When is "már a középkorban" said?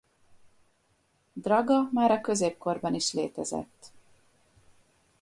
1.93-2.93